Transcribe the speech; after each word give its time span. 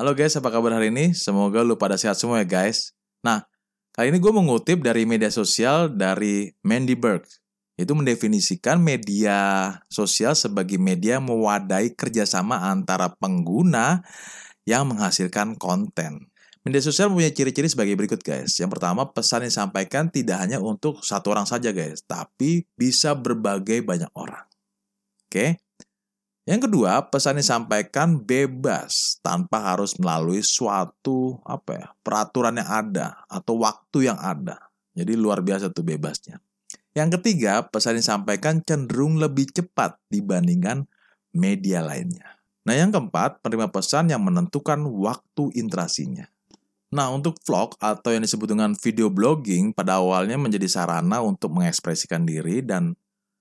Halo 0.00 0.16
guys, 0.16 0.32
apa 0.32 0.48
kabar 0.48 0.80
hari 0.80 0.88
ini? 0.88 1.12
Semoga 1.12 1.60
lu 1.60 1.76
pada 1.76 2.00
sehat 2.00 2.16
semua 2.16 2.40
ya 2.40 2.48
guys. 2.48 2.96
Nah, 3.20 3.44
kali 3.92 4.08
ini 4.08 4.16
gue 4.16 4.32
mengutip 4.32 4.80
dari 4.80 5.04
media 5.04 5.28
sosial 5.28 5.92
dari 5.92 6.48
Mandy 6.64 6.96
Burke. 6.96 7.28
Itu 7.76 7.92
mendefinisikan 7.92 8.80
media 8.80 9.68
sosial 9.92 10.32
sebagai 10.32 10.80
media 10.80 11.20
mewadai 11.20 11.92
kerjasama 11.92 12.72
antara 12.72 13.12
pengguna 13.12 14.00
yang 14.64 14.88
menghasilkan 14.88 15.60
konten. 15.60 16.32
Media 16.64 16.80
sosial 16.80 17.12
punya 17.12 17.28
ciri-ciri 17.28 17.68
sebagai 17.68 17.92
berikut 17.92 18.24
guys. 18.24 18.56
Yang 18.56 18.80
pertama, 18.80 19.04
pesan 19.12 19.44
yang 19.44 19.52
disampaikan 19.52 20.08
tidak 20.08 20.40
hanya 20.40 20.64
untuk 20.64 21.04
satu 21.04 21.36
orang 21.36 21.44
saja 21.44 21.76
guys, 21.76 22.00
tapi 22.08 22.64
bisa 22.72 23.12
berbagai 23.12 23.84
banyak 23.84 24.08
orang. 24.16 24.48
Oke. 25.28 25.60
Yang 26.50 26.66
kedua, 26.66 27.06
pesan 27.06 27.38
disampaikan 27.38 28.18
bebas 28.26 29.22
tanpa 29.22 29.70
harus 29.70 29.94
melalui 30.02 30.42
suatu 30.42 31.38
apa 31.46 31.70
ya, 31.78 31.86
peraturan 32.02 32.58
yang 32.58 32.66
ada 32.66 33.22
atau 33.30 33.62
waktu 33.62 34.10
yang 34.10 34.18
ada. 34.18 34.58
Jadi 34.90 35.14
luar 35.14 35.46
biasa 35.46 35.70
tuh 35.70 35.86
bebasnya. 35.86 36.42
Yang 36.90 37.22
ketiga, 37.22 37.70
pesan 37.70 38.02
disampaikan 38.02 38.66
cenderung 38.66 39.22
lebih 39.22 39.46
cepat 39.54 39.94
dibandingkan 40.10 40.90
media 41.30 41.86
lainnya. 41.86 42.42
Nah, 42.66 42.74
yang 42.74 42.90
keempat, 42.90 43.46
penerima 43.46 43.70
pesan 43.70 44.10
yang 44.10 44.26
menentukan 44.26 44.82
waktu 44.90 45.54
interaksinya. 45.54 46.26
Nah, 46.90 47.14
untuk 47.14 47.38
vlog 47.46 47.78
atau 47.78 48.10
yang 48.10 48.26
disebut 48.26 48.50
dengan 48.50 48.74
video 48.74 49.06
blogging 49.06 49.70
pada 49.70 50.02
awalnya 50.02 50.34
menjadi 50.34 50.66
sarana 50.66 51.22
untuk 51.22 51.54
mengekspresikan 51.54 52.26
diri 52.26 52.58
dan 52.66 52.98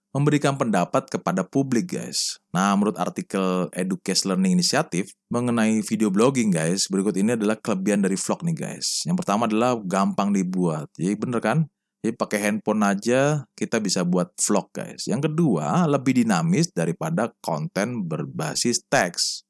memberikan 0.09 0.57
pendapat 0.57 1.05
kepada 1.09 1.45
publik, 1.45 1.93
guys. 1.93 2.41
Nah, 2.49 2.73
menurut 2.73 2.97
artikel 2.97 3.69
Educase 3.73 4.25
Learning 4.25 4.57
Initiative 4.57 5.13
mengenai 5.29 5.85
video 5.85 6.09
blogging, 6.09 6.49
guys, 6.49 6.89
berikut 6.89 7.13
ini 7.17 7.37
adalah 7.37 7.57
kelebihan 7.57 8.01
dari 8.01 8.17
vlog 8.17 8.41
nih, 8.41 8.57
guys. 8.57 9.05
Yang 9.05 9.21
pertama 9.21 9.45
adalah 9.45 9.77
gampang 9.77 10.33
dibuat. 10.33 10.89
Jadi 10.97 11.13
bener 11.13 11.41
kan? 11.41 11.59
Jadi 11.99 12.15
pakai 12.15 12.39
handphone 12.39 12.81
aja 12.87 13.43
kita 13.53 13.77
bisa 13.83 14.01
buat 14.07 14.33
vlog, 14.39 14.71
guys. 14.73 15.05
Yang 15.05 15.29
kedua, 15.29 15.85
lebih 15.85 16.23
dinamis 16.25 16.71
daripada 16.73 17.29
konten 17.43 18.07
berbasis 18.07 18.87
teks. 18.87 19.43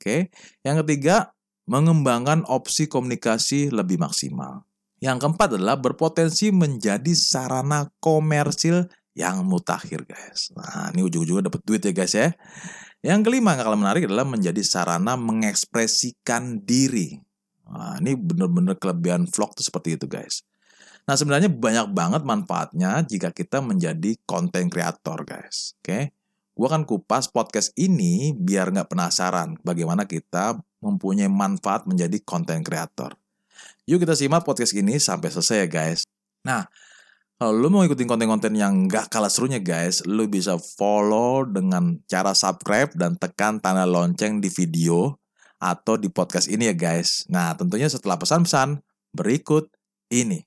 Oke. 0.00 0.32
Yang 0.64 0.76
ketiga, 0.82 1.36
mengembangkan 1.68 2.42
opsi 2.50 2.88
komunikasi 2.90 3.70
lebih 3.70 4.00
maksimal. 4.00 4.66
Yang 5.00 5.24
keempat 5.24 5.56
adalah 5.56 5.80
berpotensi 5.80 6.52
menjadi 6.52 7.12
sarana 7.16 7.88
komersil 8.04 8.84
yang 9.20 9.44
mutakhir, 9.44 10.08
guys. 10.08 10.48
Nah, 10.56 10.90
ini 10.96 11.04
ujung-ujungnya 11.04 11.52
dapat 11.52 11.60
duit 11.68 11.84
ya, 11.84 11.92
guys 11.92 12.16
ya. 12.16 12.32
Yang 13.04 13.20
kelima 13.28 13.56
yang 13.56 13.68
kalah 13.68 13.80
menarik 13.80 14.08
adalah 14.08 14.24
menjadi 14.24 14.60
sarana 14.64 15.16
mengekspresikan 15.20 16.64
diri. 16.64 17.20
Nah, 17.68 18.00
ini 18.00 18.16
benar-benar 18.16 18.80
kelebihan 18.80 19.28
vlog 19.28 19.52
tuh 19.52 19.64
seperti 19.64 20.00
itu, 20.00 20.08
guys. 20.08 20.42
Nah, 21.04 21.16
sebenarnya 21.16 21.52
banyak 21.52 21.92
banget 21.92 22.22
manfaatnya 22.24 23.04
jika 23.04 23.32
kita 23.32 23.60
menjadi 23.60 24.16
konten 24.24 24.72
kreator, 24.72 25.24
guys. 25.28 25.76
Oke. 25.84 26.16
Gue 26.60 26.68
akan 26.68 26.84
kupas 26.84 27.32
podcast 27.32 27.72
ini 27.80 28.36
biar 28.36 28.68
nggak 28.68 28.92
penasaran 28.92 29.56
bagaimana 29.64 30.04
kita 30.04 30.60
mempunyai 30.84 31.32
manfaat 31.32 31.88
menjadi 31.88 32.20
konten 32.20 32.60
kreator. 32.60 33.16
Yuk 33.88 34.04
kita 34.04 34.12
simak 34.12 34.44
podcast 34.44 34.76
ini 34.76 35.00
sampai 35.00 35.32
selesai 35.32 35.64
ya 35.64 35.68
guys. 35.72 36.04
Nah, 36.44 36.68
kalau 37.40 37.56
lu 37.56 37.72
mau 37.72 37.80
ikutin 37.80 38.04
konten-konten 38.04 38.52
yang 38.52 38.84
gak 38.84 39.08
kalah 39.08 39.32
serunya 39.32 39.56
guys, 39.56 40.04
lu 40.04 40.28
bisa 40.28 40.60
follow 40.60 41.48
dengan 41.48 41.96
cara 42.04 42.36
subscribe 42.36 42.92
dan 42.92 43.16
tekan 43.16 43.56
tanda 43.56 43.88
lonceng 43.88 44.44
di 44.44 44.52
video 44.52 45.16
atau 45.56 45.96
di 45.96 46.12
podcast 46.12 46.52
ini 46.52 46.68
ya 46.68 46.76
guys. 46.76 47.24
Nah, 47.32 47.56
tentunya 47.56 47.88
setelah 47.88 48.20
pesan-pesan 48.20 48.84
berikut 49.16 49.72
ini. 50.12 50.44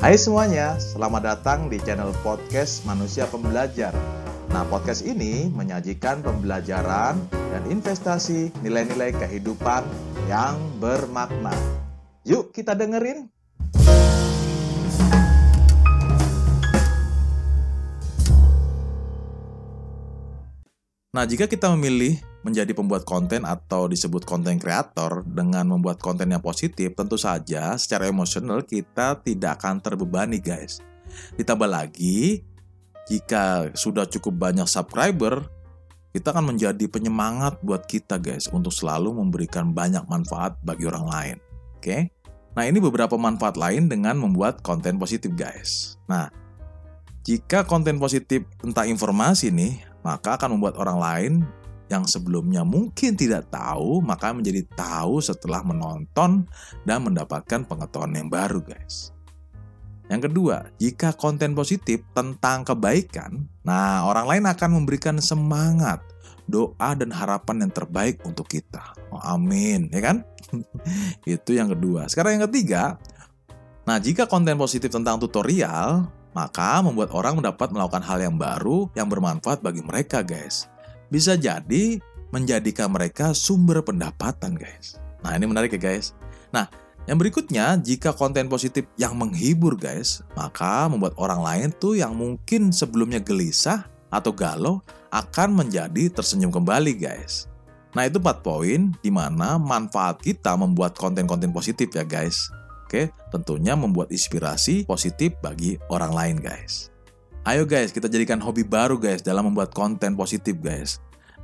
Hai 0.00 0.16
semuanya, 0.16 0.80
selamat 0.80 1.36
datang 1.36 1.68
di 1.68 1.76
channel 1.84 2.16
podcast 2.24 2.88
Manusia 2.88 3.28
Pembelajar. 3.28 3.92
Nah, 4.48 4.64
podcast 4.64 5.04
ini 5.04 5.52
menyajikan 5.52 6.24
pembelajaran 6.24 7.20
dan 7.52 7.62
investasi 7.68 8.48
nilai-nilai 8.64 9.12
kehidupan 9.12 9.84
yang 10.24 10.56
bermakna. 10.80 11.84
Yuk 12.26 12.50
kita 12.50 12.74
dengerin. 12.74 13.30
Nah, 21.14 21.22
jika 21.22 21.46
kita 21.46 21.70
memilih 21.78 22.18
menjadi 22.42 22.74
pembuat 22.74 23.06
konten 23.06 23.46
atau 23.46 23.86
disebut 23.86 24.26
konten 24.26 24.58
kreator 24.58 25.22
dengan 25.22 25.70
membuat 25.70 26.02
konten 26.02 26.34
yang 26.34 26.42
positif, 26.42 26.98
tentu 26.98 27.14
saja 27.14 27.78
secara 27.78 28.10
emosional 28.10 28.66
kita 28.66 29.22
tidak 29.22 29.62
akan 29.62 29.78
terbebani, 29.78 30.42
guys. 30.42 30.82
Ditambah 31.38 31.70
lagi, 31.70 32.42
jika 33.06 33.70
sudah 33.70 34.02
cukup 34.10 34.50
banyak 34.50 34.66
subscriber, 34.66 35.46
kita 36.10 36.34
akan 36.34 36.58
menjadi 36.58 36.90
penyemangat 36.90 37.62
buat 37.62 37.86
kita 37.86 38.18
guys 38.18 38.50
untuk 38.50 38.74
selalu 38.74 39.14
memberikan 39.14 39.70
banyak 39.70 40.02
manfaat 40.10 40.58
bagi 40.66 40.90
orang 40.90 41.06
lain. 41.06 41.36
Oke? 41.76 42.15
Nah, 42.56 42.64
ini 42.64 42.80
beberapa 42.80 43.20
manfaat 43.20 43.60
lain 43.60 43.92
dengan 43.92 44.16
membuat 44.16 44.64
konten 44.64 44.96
positif 44.96 45.28
guys. 45.36 46.00
Nah, 46.08 46.32
jika 47.28 47.68
konten 47.68 48.00
positif 48.00 48.48
tentang 48.56 48.88
informasi 48.88 49.52
nih, 49.52 49.84
maka 50.00 50.40
akan 50.40 50.56
membuat 50.56 50.80
orang 50.80 50.98
lain 50.98 51.32
yang 51.92 52.08
sebelumnya 52.08 52.64
mungkin 52.64 53.12
tidak 53.14 53.52
tahu, 53.52 54.00
maka 54.00 54.32
menjadi 54.32 54.64
tahu 54.72 55.20
setelah 55.20 55.60
menonton 55.62 56.48
dan 56.88 56.98
mendapatkan 57.04 57.62
pengetahuan 57.68 58.16
yang 58.16 58.32
baru 58.32 58.64
guys. 58.64 59.12
Yang 60.06 60.30
kedua, 60.30 60.70
jika 60.78 61.12
konten 61.18 61.52
positif 61.58 62.06
tentang 62.14 62.62
kebaikan, 62.62 63.50
nah 63.66 64.06
orang 64.06 64.26
lain 64.30 64.44
akan 64.46 64.70
memberikan 64.80 65.18
semangat, 65.18 65.98
doa 66.46 66.94
dan 66.94 67.10
harapan 67.10 67.66
yang 67.66 67.72
terbaik 67.74 68.22
untuk 68.22 68.46
kita. 68.46 68.94
Oh, 69.10 69.20
amin, 69.22 69.90
ya 69.90 70.00
kan? 70.02 70.22
Itu 71.26 71.54
yang 71.54 71.70
kedua. 71.74 72.06
Sekarang 72.06 72.38
yang 72.38 72.46
ketiga, 72.50 72.98
nah 73.86 73.98
jika 73.98 74.30
konten 74.30 74.54
positif 74.58 74.90
tentang 74.90 75.18
tutorial, 75.18 76.06
maka 76.32 76.82
membuat 76.82 77.10
orang 77.14 77.42
mendapat 77.42 77.70
melakukan 77.74 78.02
hal 78.06 78.18
yang 78.22 78.36
baru 78.38 78.90
yang 78.94 79.10
bermanfaat 79.10 79.62
bagi 79.62 79.82
mereka, 79.82 80.22
guys. 80.22 80.70
Bisa 81.10 81.34
jadi 81.34 81.98
menjadikan 82.30 82.90
mereka 82.90 83.34
sumber 83.34 83.82
pendapatan, 83.82 84.54
guys. 84.54 84.98
Nah, 85.22 85.34
ini 85.34 85.46
menarik 85.46 85.74
ya, 85.74 85.80
guys. 85.80 86.14
Nah, 86.54 86.70
yang 87.06 87.22
berikutnya, 87.22 87.78
jika 87.78 88.10
konten 88.10 88.50
positif 88.50 88.90
yang 88.98 89.14
menghibur 89.14 89.78
guys, 89.78 90.26
maka 90.34 90.90
membuat 90.90 91.14
orang 91.22 91.38
lain 91.38 91.68
tuh 91.70 91.94
yang 91.94 92.18
mungkin 92.18 92.74
sebelumnya 92.74 93.22
gelisah 93.22 93.86
atau 94.16 94.32
galau 94.32 94.80
akan 95.12 95.60
menjadi 95.60 96.08
tersenyum 96.08 96.48
kembali 96.48 96.96
guys. 96.96 97.52
Nah 97.92 98.08
itu 98.08 98.16
4 98.16 98.40
poin 98.40 98.92
di 99.04 99.10
mana 99.12 99.60
manfaat 99.60 100.24
kita 100.24 100.56
membuat 100.56 100.96
konten-konten 100.96 101.52
positif 101.52 101.92
ya 101.92 102.04
guys. 102.04 102.48
Oke, 102.88 103.12
tentunya 103.28 103.76
membuat 103.76 104.08
inspirasi 104.08 104.88
positif 104.88 105.36
bagi 105.44 105.76
orang 105.92 106.12
lain 106.16 106.36
guys. 106.40 106.88
Ayo 107.44 107.68
guys, 107.68 107.92
kita 107.92 108.08
jadikan 108.08 108.40
hobi 108.40 108.64
baru 108.64 108.96
guys 108.96 109.20
dalam 109.20 109.52
membuat 109.52 109.76
konten 109.76 110.16
positif 110.16 110.56
guys. 110.64 110.98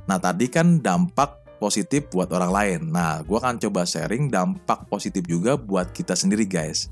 Nah 0.09 0.17
tadi 0.17 0.49
kan 0.49 0.81
dampak 0.81 1.43
positif 1.63 2.11
buat 2.11 2.27
orang 2.35 2.51
lain. 2.51 2.79
Nah, 2.91 3.23
gue 3.23 3.39
akan 3.39 3.55
coba 3.55 3.87
sharing 3.87 4.27
dampak 4.27 4.83
positif 4.91 5.23
juga 5.23 5.55
buat 5.55 5.95
kita 5.95 6.11
sendiri 6.11 6.43
guys. 6.43 6.91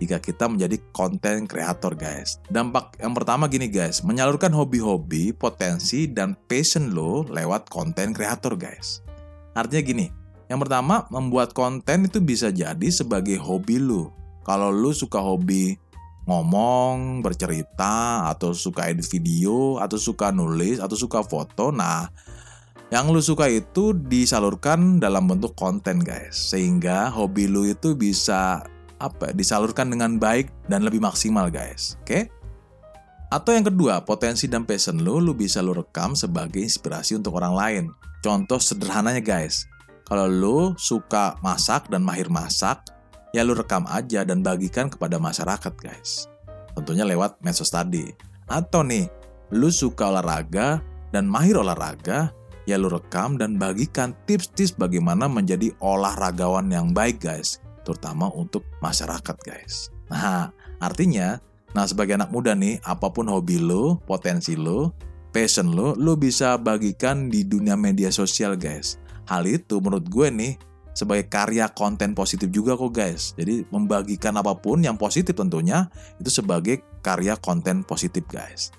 Jika 0.00 0.16
kita 0.16 0.48
menjadi 0.48 0.80
konten 0.96 1.44
kreator 1.44 1.92
guys. 1.92 2.40
Dampak 2.48 2.96
yang 2.96 3.12
pertama 3.12 3.52
gini 3.52 3.68
guys, 3.68 4.00
menyalurkan 4.00 4.48
hobi-hobi, 4.50 5.36
potensi, 5.36 6.08
dan 6.08 6.32
passion 6.48 6.96
lo 6.96 7.28
lewat 7.28 7.68
konten 7.68 8.16
kreator 8.16 8.56
guys. 8.56 9.04
Artinya 9.52 9.82
gini, 9.84 10.06
yang 10.48 10.56
pertama 10.56 11.04
membuat 11.12 11.52
konten 11.52 12.08
itu 12.08 12.18
bisa 12.24 12.48
jadi 12.48 12.88
sebagai 12.88 13.36
hobi 13.36 13.76
lo. 13.76 14.16
Kalau 14.40 14.72
lo 14.72 14.96
suka 14.96 15.20
hobi 15.20 15.76
ngomong, 16.24 17.20
bercerita, 17.20 18.24
atau 18.32 18.56
suka 18.56 18.88
edit 18.88 19.04
video, 19.12 19.76
atau 19.78 20.00
suka 20.00 20.32
nulis, 20.32 20.80
atau 20.80 20.96
suka 20.96 21.20
foto, 21.20 21.68
nah 21.68 22.08
yang 22.90 23.06
lu 23.14 23.22
suka 23.22 23.46
itu 23.46 23.94
disalurkan 23.94 24.98
dalam 24.98 25.30
bentuk 25.30 25.54
konten 25.54 26.02
guys 26.02 26.34
sehingga 26.34 27.06
hobi 27.14 27.46
lu 27.46 27.70
itu 27.70 27.94
bisa 27.94 28.66
apa 29.00 29.32
disalurkan 29.32 29.88
dengan 29.88 30.20
baik 30.20 30.52
dan 30.68 30.84
lebih 30.84 31.00
maksimal 31.00 31.48
guys. 31.48 31.96
Oke? 32.04 32.06
Okay? 32.06 32.24
atau 33.30 33.54
yang 33.54 33.62
kedua 33.62 34.02
potensi 34.02 34.50
dan 34.50 34.66
passion 34.66 34.98
lu 34.98 35.22
lu 35.22 35.32
bisa 35.32 35.62
lu 35.62 35.70
rekam 35.70 36.18
sebagai 36.18 36.58
inspirasi 36.58 37.14
untuk 37.14 37.38
orang 37.38 37.54
lain. 37.54 37.84
Contoh 38.20 38.58
sederhananya 38.58 39.22
guys. 39.22 39.64
Kalau 40.04 40.26
lu 40.26 40.58
suka 40.74 41.38
masak 41.38 41.86
dan 41.86 42.02
mahir 42.02 42.26
masak 42.26 42.82
ya 43.30 43.46
lu 43.46 43.54
rekam 43.54 43.86
aja 43.86 44.26
dan 44.26 44.42
bagikan 44.42 44.90
kepada 44.90 45.22
masyarakat 45.22 45.72
guys. 45.78 46.26
Tentunya 46.74 47.06
lewat 47.06 47.38
medsos 47.46 47.70
tadi. 47.70 48.10
Atau 48.50 48.82
nih 48.82 49.06
lu 49.54 49.70
suka 49.70 50.10
olahraga 50.10 50.82
dan 51.14 51.30
mahir 51.30 51.54
olahraga 51.54 52.34
ya 52.66 52.74
lu 52.74 52.90
rekam 52.90 53.38
dan 53.38 53.54
bagikan 53.54 54.10
tips-tips 54.26 54.74
bagaimana 54.74 55.30
menjadi 55.30 55.70
olahragawan 55.78 56.66
yang 56.66 56.90
baik 56.90 57.22
guys, 57.22 57.62
terutama 57.90 58.30
untuk 58.30 58.62
masyarakat 58.78 59.36
guys. 59.42 59.90
Nah, 60.06 60.54
artinya, 60.78 61.42
nah 61.74 61.82
sebagai 61.90 62.14
anak 62.14 62.30
muda 62.30 62.54
nih, 62.54 62.78
apa 62.86 63.10
pun 63.10 63.26
hobi 63.26 63.58
lu, 63.58 63.98
potensi 64.06 64.54
lu, 64.54 64.94
passion 65.34 65.74
lu, 65.74 65.98
lu 65.98 66.14
bisa 66.14 66.54
bagikan 66.54 67.26
di 67.26 67.42
dunia 67.42 67.74
media 67.74 68.14
sosial 68.14 68.54
guys. 68.54 69.02
Hal 69.26 69.42
itu 69.50 69.82
menurut 69.82 70.06
gue 70.06 70.30
nih, 70.30 70.54
sebagai 70.94 71.26
karya 71.26 71.66
konten 71.70 72.14
positif 72.14 72.50
juga 72.54 72.78
kok 72.78 72.94
guys. 72.94 73.34
Jadi 73.34 73.66
membagikan 73.74 74.38
apa 74.38 74.54
pun 74.54 74.82
yang 74.82 74.94
positif 74.94 75.34
tentunya 75.34 75.90
itu 76.22 76.30
sebagai 76.30 76.82
karya 77.02 77.34
konten 77.38 77.82
positif 77.82 78.22
guys. 78.30 78.70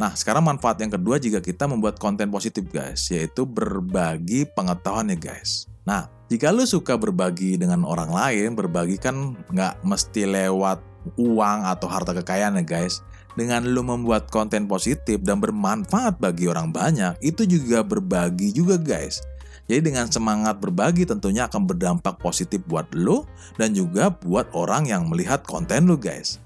Nah, 0.00 0.16
sekarang 0.16 0.46
manfaat 0.46 0.80
yang 0.80 0.88
kedua 0.88 1.20
jika 1.20 1.44
kita 1.44 1.68
membuat 1.68 2.00
konten 2.00 2.32
positif 2.32 2.64
guys, 2.72 3.12
yaitu 3.12 3.44
berbagi 3.44 4.48
pengetahuan 4.48 5.12
ya 5.12 5.18
guys. 5.20 5.68
Nah, 5.84 6.08
jika 6.30 6.54
lu 6.54 6.62
suka 6.62 6.94
berbagi 6.94 7.58
dengan 7.58 7.82
orang 7.82 8.14
lain, 8.14 8.54
berbagi 8.54 9.02
kan 9.02 9.34
nggak 9.50 9.82
mesti 9.82 10.30
lewat 10.30 10.78
uang 11.18 11.66
atau 11.66 11.90
harta 11.90 12.14
kekayaan 12.14 12.54
ya 12.62 12.64
guys. 12.64 13.02
Dengan 13.34 13.66
lu 13.66 13.82
membuat 13.82 14.30
konten 14.30 14.70
positif 14.70 15.18
dan 15.26 15.42
bermanfaat 15.42 16.22
bagi 16.22 16.46
orang 16.46 16.70
banyak, 16.70 17.18
itu 17.18 17.42
juga 17.50 17.82
berbagi 17.82 18.54
juga 18.54 18.78
guys. 18.78 19.18
Jadi 19.66 19.90
dengan 19.90 20.06
semangat 20.06 20.62
berbagi 20.62 21.02
tentunya 21.02 21.50
akan 21.50 21.66
berdampak 21.66 22.22
positif 22.22 22.62
buat 22.70 22.86
lu 22.94 23.26
dan 23.58 23.74
juga 23.74 24.14
buat 24.14 24.46
orang 24.54 24.86
yang 24.86 25.10
melihat 25.10 25.42
konten 25.42 25.90
lu 25.90 25.98
guys. 25.98 26.38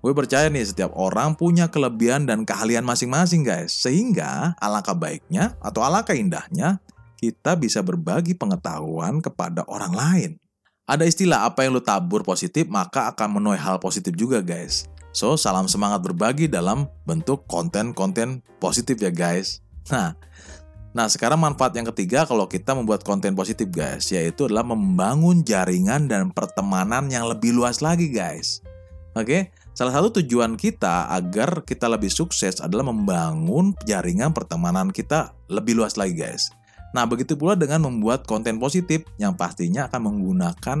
Gue 0.00 0.16
percaya 0.16 0.48
nih 0.48 0.64
setiap 0.64 0.92
orang 0.96 1.36
punya 1.36 1.68
kelebihan 1.68 2.24
dan 2.28 2.44
keahlian 2.44 2.84
masing-masing 2.84 3.44
guys. 3.44 3.72
Sehingga 3.72 4.56
alangkah 4.60 4.96
baiknya 4.96 5.56
atau 5.60 5.84
alangkah 5.84 6.16
indahnya 6.16 6.80
kita 7.20 7.52
bisa 7.60 7.84
berbagi 7.84 8.32
pengetahuan 8.32 9.20
kepada 9.20 9.68
orang 9.68 9.92
lain. 9.92 10.30
Ada 10.88 11.04
istilah 11.04 11.44
apa 11.44 11.68
yang 11.68 11.76
lu 11.76 11.84
tabur 11.84 12.24
positif 12.24 12.64
maka 12.72 13.12
akan 13.12 13.36
menuai 13.36 13.60
hal 13.60 13.76
positif 13.76 14.16
juga 14.16 14.40
guys. 14.40 14.88
So, 15.12 15.36
salam 15.36 15.68
semangat 15.68 16.00
berbagi 16.00 16.48
dalam 16.48 16.88
bentuk 17.04 17.44
konten-konten 17.44 18.40
positif 18.56 18.96
ya 18.96 19.12
guys. 19.12 19.60
Nah, 19.92 20.16
Nah, 20.90 21.06
sekarang 21.06 21.38
manfaat 21.38 21.70
yang 21.78 21.86
ketiga 21.94 22.26
kalau 22.26 22.50
kita 22.50 22.74
membuat 22.74 23.06
konten 23.06 23.38
positif 23.38 23.70
guys, 23.70 24.10
yaitu 24.10 24.50
adalah 24.50 24.66
membangun 24.66 25.46
jaringan 25.46 26.10
dan 26.10 26.34
pertemanan 26.34 27.06
yang 27.06 27.30
lebih 27.30 27.54
luas 27.54 27.78
lagi 27.78 28.10
guys. 28.10 28.58
Oke, 29.14 29.54
Salah 29.80 29.96
satu 29.96 30.20
tujuan 30.20 30.60
kita 30.60 31.08
agar 31.08 31.64
kita 31.64 31.88
lebih 31.88 32.12
sukses 32.12 32.60
adalah 32.60 32.92
membangun 32.92 33.72
jaringan 33.88 34.34
pertemanan 34.36 34.92
kita 34.92 35.32
lebih 35.48 35.78
luas 35.78 35.96
lagi 35.96 36.20
guys. 36.20 36.52
Nah 36.90 37.06
begitu 37.06 37.38
pula 37.38 37.54
dengan 37.54 37.86
membuat 37.86 38.26
konten 38.26 38.58
positif 38.58 39.06
yang 39.20 39.38
pastinya 39.38 39.86
akan 39.86 40.00
menggunakan 40.10 40.78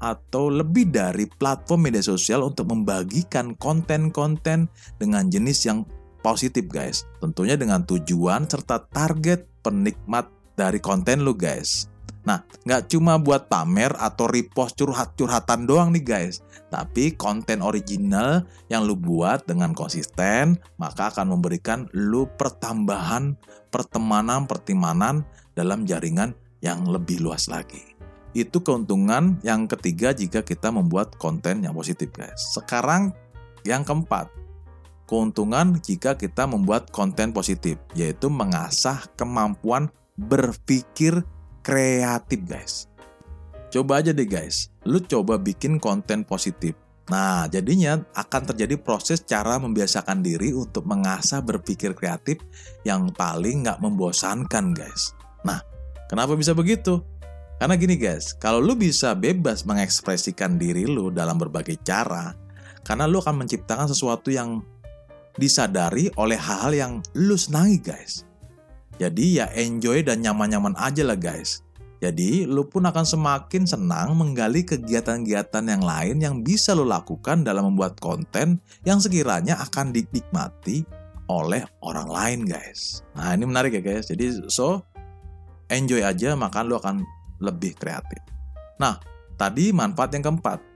atau 0.00 0.48
lebih 0.48 0.88
dari 0.88 1.28
platform 1.28 1.92
media 1.92 2.00
sosial 2.00 2.40
untuk 2.48 2.72
membagikan 2.72 3.52
konten-konten 3.60 4.72
dengan 4.96 5.28
jenis 5.28 5.68
yang 5.68 5.84
positif 6.24 6.64
guys. 6.72 7.04
Tentunya 7.20 7.60
dengan 7.60 7.84
tujuan 7.84 8.48
serta 8.48 8.88
target 8.88 9.44
penikmat 9.60 10.32
dari 10.56 10.80
konten 10.80 11.20
lu 11.20 11.36
guys. 11.36 11.89
Nah, 12.20 12.44
nggak 12.68 12.92
cuma 12.92 13.16
buat 13.16 13.48
pamer 13.48 13.96
atau 13.96 14.28
repost 14.28 14.76
curhat-curhatan 14.76 15.64
doang 15.64 15.88
nih 15.96 16.04
guys, 16.04 16.44
tapi 16.68 17.16
konten 17.16 17.64
original 17.64 18.44
yang 18.68 18.84
lu 18.84 18.92
buat 18.92 19.48
dengan 19.48 19.72
konsisten, 19.72 20.60
maka 20.76 21.08
akan 21.08 21.32
memberikan 21.32 21.88
lu 21.96 22.28
pertambahan 22.36 23.40
pertemanan-pertemanan 23.72 25.24
dalam 25.56 25.88
jaringan 25.88 26.36
yang 26.60 26.84
lebih 26.84 27.24
luas 27.24 27.48
lagi. 27.48 27.80
Itu 28.36 28.62
keuntungan 28.62 29.40
yang 29.42 29.66
ketiga 29.66 30.12
jika 30.12 30.44
kita 30.44 30.70
membuat 30.70 31.16
konten 31.16 31.64
yang 31.64 31.74
positif 31.74 32.12
guys. 32.12 32.52
Sekarang 32.52 33.16
yang 33.64 33.82
keempat, 33.82 34.30
keuntungan 35.08 35.80
jika 35.82 36.14
kita 36.14 36.46
membuat 36.46 36.92
konten 36.94 37.34
positif, 37.34 37.80
yaitu 37.98 38.30
mengasah 38.30 39.02
kemampuan 39.18 39.90
berpikir 40.14 41.24
kreatif 41.60 42.40
guys. 42.44 42.90
Coba 43.70 44.02
aja 44.02 44.10
deh 44.10 44.26
guys, 44.26 44.74
lu 44.82 44.98
coba 44.98 45.38
bikin 45.38 45.78
konten 45.78 46.26
positif. 46.26 46.74
Nah, 47.10 47.50
jadinya 47.50 47.98
akan 48.14 48.54
terjadi 48.54 48.78
proses 48.78 49.22
cara 49.26 49.58
membiasakan 49.58 50.22
diri 50.22 50.54
untuk 50.54 50.86
mengasah 50.86 51.42
berpikir 51.42 51.90
kreatif 51.94 52.38
yang 52.86 53.10
paling 53.10 53.66
nggak 53.66 53.82
membosankan 53.82 54.74
guys. 54.74 55.14
Nah, 55.42 55.58
kenapa 56.06 56.38
bisa 56.38 56.54
begitu? 56.54 57.02
Karena 57.58 57.74
gini 57.76 57.98
guys, 57.98 58.32
kalau 58.38 58.62
lu 58.62 58.78
bisa 58.78 59.12
bebas 59.12 59.66
mengekspresikan 59.66 60.56
diri 60.56 60.86
lu 60.86 61.10
dalam 61.10 61.36
berbagai 61.36 61.82
cara, 61.82 62.32
karena 62.86 63.10
lu 63.10 63.18
akan 63.20 63.44
menciptakan 63.44 63.90
sesuatu 63.90 64.32
yang 64.32 64.62
disadari 65.36 66.08
oleh 66.14 66.38
hal-hal 66.38 66.72
yang 66.72 66.92
lu 67.18 67.34
senangi 67.34 67.78
guys. 67.82 68.24
Jadi 69.00 69.40
ya 69.40 69.48
enjoy 69.56 70.04
dan 70.04 70.20
nyaman-nyaman 70.20 70.76
aja 70.76 71.00
lah 71.00 71.16
guys. 71.16 71.64
Jadi 72.04 72.44
lu 72.44 72.68
pun 72.68 72.84
akan 72.84 73.04
semakin 73.04 73.64
senang 73.64 74.16
menggali 74.16 74.64
kegiatan-kegiatan 74.64 75.64
yang 75.64 75.84
lain 75.84 76.16
yang 76.20 76.34
bisa 76.40 76.76
lu 76.76 76.84
lakukan 76.84 77.44
dalam 77.44 77.72
membuat 77.72 77.96
konten 78.00 78.60
yang 78.84 79.00
sekiranya 79.00 79.56
akan 79.60 79.92
dinikmati 79.92 80.84
oleh 81.28 81.64
orang 81.80 82.08
lain 82.08 82.40
guys. 82.44 83.04
Nah 83.16 83.32
ini 83.32 83.44
menarik 83.48 83.76
ya 83.76 83.82
guys. 83.84 84.08
Jadi 84.08 84.48
so 84.52 84.84
enjoy 85.72 86.04
aja 86.04 86.36
maka 86.36 86.60
lu 86.60 86.76
akan 86.76 87.04
lebih 87.40 87.76
kreatif. 87.76 88.20
Nah 88.76 89.00
tadi 89.40 89.72
manfaat 89.72 90.12
yang 90.12 90.24
keempat. 90.28 90.70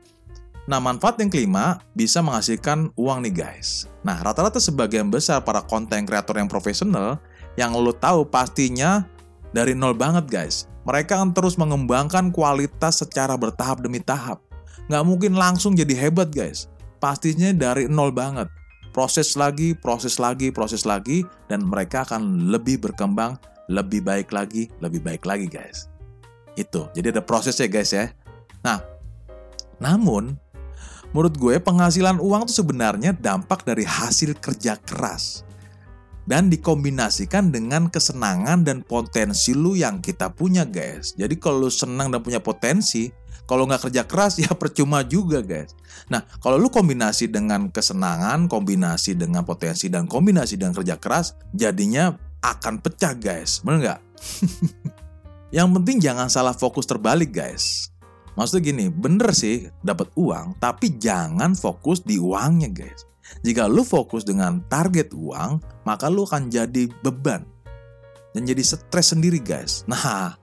Nah, 0.64 0.80
manfaat 0.80 1.20
yang 1.20 1.28
kelima 1.28 1.76
bisa 1.92 2.24
menghasilkan 2.24 2.88
uang 2.96 3.28
nih 3.28 3.36
guys. 3.36 3.84
Nah, 4.00 4.16
rata-rata 4.24 4.56
sebagian 4.56 5.12
besar 5.12 5.44
para 5.44 5.60
konten 5.60 6.08
kreator 6.08 6.40
yang 6.40 6.48
profesional 6.48 7.20
yang 7.54 7.74
lo 7.74 7.94
tahu 7.94 8.26
pastinya 8.26 9.06
dari 9.54 9.72
nol 9.72 9.94
banget 9.94 10.26
guys. 10.26 10.66
Mereka 10.84 11.16
akan 11.16 11.32
terus 11.32 11.56
mengembangkan 11.56 12.28
kualitas 12.34 13.00
secara 13.00 13.38
bertahap 13.38 13.80
demi 13.80 14.02
tahap. 14.02 14.42
Nggak 14.90 15.04
mungkin 15.06 15.32
langsung 15.38 15.72
jadi 15.72 15.96
hebat 15.96 16.28
guys. 16.34 16.68
Pastinya 17.00 17.54
dari 17.54 17.88
nol 17.88 18.12
banget. 18.12 18.50
Proses 18.92 19.34
lagi, 19.34 19.74
proses 19.74 20.22
lagi, 20.22 20.54
proses 20.54 20.86
lagi, 20.86 21.26
dan 21.50 21.66
mereka 21.66 22.06
akan 22.06 22.52
lebih 22.52 22.78
berkembang, 22.78 23.34
lebih 23.66 24.04
baik 24.06 24.30
lagi, 24.30 24.70
lebih 24.78 25.02
baik 25.02 25.26
lagi 25.26 25.50
guys. 25.50 25.90
Itu, 26.55 26.86
jadi 26.94 27.10
ada 27.10 27.22
prosesnya 27.24 27.67
guys 27.67 27.90
ya. 27.90 28.14
Nah, 28.62 28.79
namun 29.82 30.38
menurut 31.10 31.34
gue 31.34 31.58
penghasilan 31.58 32.22
uang 32.22 32.46
itu 32.46 32.62
sebenarnya 32.62 33.10
dampak 33.19 33.67
dari 33.67 33.82
hasil 33.82 34.38
kerja 34.38 34.79
keras 34.79 35.43
dan 36.24 36.48
dikombinasikan 36.48 37.52
dengan 37.52 37.93
kesenangan 37.93 38.64
dan 38.64 38.81
potensi 38.81 39.52
lu 39.52 39.76
yang 39.76 40.00
kita 40.00 40.32
punya 40.32 40.64
guys. 40.64 41.12
Jadi 41.16 41.36
kalau 41.36 41.69
lu 41.69 41.70
senang 41.72 42.08
dan 42.08 42.24
punya 42.24 42.40
potensi, 42.40 43.12
kalau 43.44 43.69
nggak 43.69 43.88
kerja 43.88 44.02
keras 44.08 44.38
ya 44.44 44.50
percuma 44.56 45.04
juga 45.04 45.44
guys. 45.44 45.76
Nah 46.08 46.24
kalau 46.40 46.56
lu 46.56 46.72
kombinasi 46.72 47.28
dengan 47.28 47.69
kesenangan, 47.69 48.48
kombinasi 48.48 49.16
dengan 49.16 49.44
potensi 49.44 49.93
dan 49.93 50.08
kombinasi 50.08 50.56
dengan 50.56 50.74
kerja 50.76 50.96
keras, 50.96 51.36
jadinya 51.52 52.16
akan 52.44 52.81
pecah 52.81 53.16
guys, 53.16 53.60
bener 53.64 53.78
nggak? 53.81 54.00
yang 55.56 55.72
penting 55.72 56.00
jangan 56.00 56.28
salah 56.28 56.56
fokus 56.56 56.84
terbalik 56.88 57.32
guys. 57.32 57.88
Maksudnya 58.34 58.74
gini, 58.74 58.84
bener 58.90 59.31
sih 59.31 59.70
dapat 59.78 60.10
uang, 60.19 60.58
tapi 60.58 60.98
jangan 60.98 61.54
fokus 61.54 62.02
di 62.02 62.19
uangnya 62.19 62.66
guys. 62.66 63.06
Jika 63.40 63.69
lu 63.69 63.82
fokus 63.82 64.22
dengan 64.24 64.60
target 64.69 65.12
uang, 65.16 65.60
maka 65.88 66.12
lu 66.12 66.28
akan 66.28 66.52
jadi 66.52 66.88
beban 67.00 67.44
dan 68.34 68.43
jadi 68.44 68.60
stres 68.60 69.14
sendiri 69.14 69.38
guys. 69.40 69.84
Nah, 69.90 70.36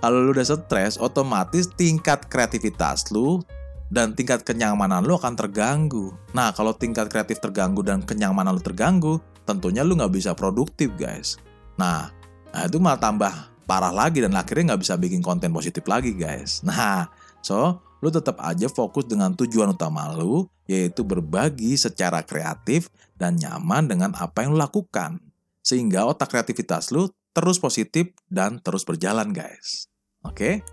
kalau 0.00 0.24
lu 0.24 0.30
udah 0.32 0.48
stres, 0.48 0.96
otomatis 0.96 1.68
tingkat 1.76 2.28
kreativitas 2.28 3.12
lu 3.12 3.44
dan 3.92 4.16
tingkat 4.16 4.40
kenyamanan 4.44 5.04
lu 5.04 5.16
akan 5.20 5.36
terganggu. 5.36 6.16
Nah, 6.32 6.56
kalau 6.56 6.72
tingkat 6.72 7.12
kreatif 7.12 7.40
terganggu 7.40 7.84
dan 7.84 8.00
kenyamanan 8.00 8.56
lu 8.56 8.62
terganggu, 8.64 9.20
tentunya 9.44 9.84
lu 9.84 9.96
nggak 9.96 10.12
bisa 10.12 10.32
produktif 10.32 10.88
guys. 10.96 11.36
Nah, 11.76 12.08
nah 12.52 12.62
itu 12.64 12.80
malah 12.80 13.00
tambah 13.00 13.32
parah 13.68 13.92
lagi 13.92 14.24
dan 14.24 14.32
akhirnya 14.32 14.72
nggak 14.72 14.82
bisa 14.82 14.96
bikin 14.96 15.20
konten 15.20 15.52
positif 15.52 15.84
lagi 15.84 16.16
guys. 16.16 16.64
Nah, 16.64 17.12
so 17.44 17.80
lu 18.02 18.10
tetap 18.10 18.42
aja 18.42 18.66
fokus 18.66 19.06
dengan 19.06 19.30
tujuan 19.38 19.72
utama 19.72 20.10
lu, 20.10 20.50
yaitu 20.66 21.06
berbagi 21.06 21.78
secara 21.78 22.26
kreatif 22.26 22.90
dan 23.14 23.38
nyaman 23.38 23.86
dengan 23.86 24.10
apa 24.18 24.42
yang 24.42 24.58
lu 24.58 24.60
lakukan. 24.60 25.22
Sehingga 25.62 26.10
otak 26.10 26.34
kreativitas 26.34 26.90
lu 26.90 27.06
terus 27.30 27.62
positif 27.62 28.10
dan 28.26 28.58
terus 28.58 28.82
berjalan 28.82 29.30
guys. 29.30 29.86
Oke? 30.26 30.66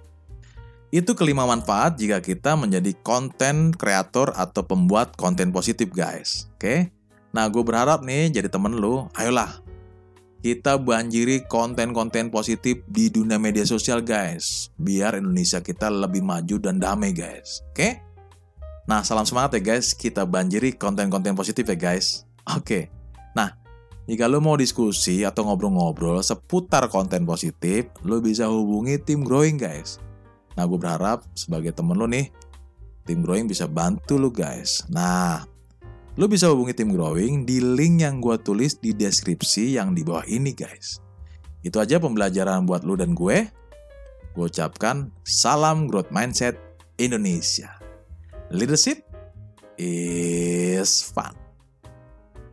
Itu 0.90 1.14
kelima 1.14 1.46
manfaat 1.46 2.02
jika 2.02 2.18
kita 2.18 2.58
menjadi 2.58 2.98
konten 3.06 3.78
kreator 3.78 4.34
atau 4.34 4.66
pembuat 4.66 5.14
konten 5.14 5.54
positif 5.54 5.94
guys. 5.94 6.50
Oke? 6.58 6.90
Nah 7.30 7.46
gue 7.46 7.62
berharap 7.62 8.02
nih 8.02 8.34
jadi 8.34 8.50
temen 8.50 8.74
lu, 8.74 9.06
ayolah 9.14 9.69
kita 10.39 10.79
banjiri 10.79 11.43
konten-konten 11.51 12.31
positif 12.31 12.79
di 12.88 13.12
dunia 13.12 13.36
media 13.36 13.67
sosial 13.67 14.00
guys. 14.00 14.72
Biar 14.79 15.19
Indonesia 15.19 15.60
kita 15.60 15.91
lebih 15.91 16.24
maju 16.24 16.55
dan 16.63 16.79
damai 16.79 17.12
guys. 17.12 17.60
Oke? 17.75 18.00
Nah, 18.88 19.03
salam 19.03 19.27
semangat 19.27 19.60
ya 19.60 19.75
guys. 19.75 19.91
Kita 19.91 20.24
banjiri 20.24 20.79
konten-konten 20.79 21.36
positif 21.36 21.67
ya 21.67 21.77
guys. 21.77 22.24
Oke. 22.48 22.88
Nah, 23.36 23.53
jika 24.10 24.25
lo 24.25 24.39
mau 24.41 24.55
diskusi 24.55 25.27
atau 25.27 25.46
ngobrol-ngobrol 25.46 26.24
seputar 26.24 26.88
konten 26.89 27.27
positif, 27.27 27.91
lo 28.01 28.24
bisa 28.24 28.48
hubungi 28.48 28.98
tim 28.98 29.22
growing 29.22 29.60
guys. 29.60 30.01
Nah, 30.55 30.65
gue 30.65 30.79
berharap 30.79 31.27
sebagai 31.36 31.75
temen 31.75 32.00
lo 32.00 32.10
nih, 32.10 32.31
tim 33.05 33.22
growing 33.22 33.46
bisa 33.46 33.69
bantu 33.69 34.17
lo 34.17 34.34
guys. 34.34 34.88
Nah, 34.89 35.46
Lo 36.20 36.28
bisa 36.28 36.52
hubungi 36.52 36.76
tim 36.76 36.92
growing 36.92 37.48
di 37.48 37.64
link 37.64 38.04
yang 38.04 38.20
gue 38.20 38.36
tulis 38.44 38.76
di 38.76 38.92
deskripsi 38.92 39.80
yang 39.80 39.96
di 39.96 40.04
bawah 40.04 40.28
ini 40.28 40.52
guys. 40.52 41.00
Itu 41.64 41.80
aja 41.80 41.96
pembelajaran 41.96 42.68
buat 42.68 42.84
lo 42.84 43.00
dan 43.00 43.16
gue. 43.16 43.48
Gue 44.36 44.46
ucapkan 44.52 45.16
salam 45.24 45.88
growth 45.88 46.12
mindset 46.12 46.60
Indonesia. 47.00 47.72
Leadership 48.52 49.00
is 49.80 51.00
fun. 51.00 51.38